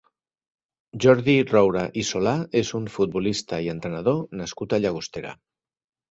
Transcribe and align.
Jordi 1.03 1.33
Roura 1.49 1.83
i 2.01 2.03
Solà 2.07 2.33
és 2.61 2.71
un 2.79 2.87
futbolista 2.93 3.59
i 3.67 3.69
entrenador 3.73 4.17
nascut 4.39 4.73
a 4.73 4.81
Llagostera. 4.87 5.35